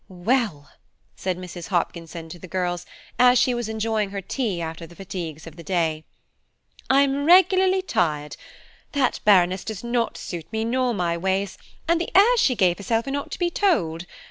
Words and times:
"Well," 0.09 0.67
said 1.15 1.37
Mrs. 1.37 1.67
Hopkinson 1.67 2.27
to 2.29 2.39
the 2.39 2.47
girls, 2.47 2.87
as 3.19 3.37
she 3.37 3.53
was 3.53 3.69
enjoying 3.69 4.09
her 4.09 4.19
tea 4.19 4.59
after 4.59 4.87
the 4.87 4.95
fatigues 4.95 5.45
of 5.45 5.57
the 5.57 5.63
day, 5.63 6.05
"I'm 6.89 7.23
regularly 7.25 7.83
tired. 7.83 8.35
That 8.93 9.19
Baroness 9.25 9.63
does 9.63 9.83
not 9.83 10.17
suit 10.17 10.51
me 10.51 10.65
nor 10.65 10.95
my 10.95 11.17
ways, 11.17 11.55
and 11.87 12.01
the 12.01 12.09
airs 12.17 12.39
she 12.39 12.55
gave 12.55 12.79
herself 12.79 13.05
are 13.05 13.11
not 13.11 13.29
to 13.33 13.37
be 13.37 13.51
told. 13.51 14.07